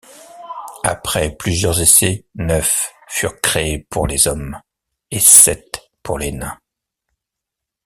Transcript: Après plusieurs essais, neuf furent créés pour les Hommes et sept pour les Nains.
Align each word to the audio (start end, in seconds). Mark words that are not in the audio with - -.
Après 0.83 1.29
plusieurs 1.35 1.79
essais, 1.79 2.25
neuf 2.33 2.91
furent 3.07 3.39
créés 3.39 3.77
pour 3.91 4.07
les 4.07 4.27
Hommes 4.27 4.59
et 5.11 5.19
sept 5.19 5.91
pour 6.01 6.17
les 6.17 6.31
Nains. 6.31 6.57